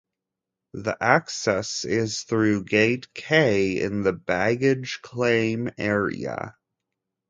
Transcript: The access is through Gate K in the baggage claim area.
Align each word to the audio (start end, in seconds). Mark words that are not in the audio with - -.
The 0.73 0.97
access 0.99 1.85
is 1.85 2.23
through 2.23 2.63
Gate 2.63 3.13
K 3.13 3.79
in 3.83 4.01
the 4.01 4.13
baggage 4.13 4.99
claim 5.03 5.69
area. 5.77 6.55